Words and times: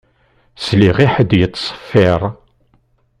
Sliɣ 0.63 0.97
i 1.05 1.07
ḥedd 1.13 1.31
yettṣeffiṛ 1.39 2.21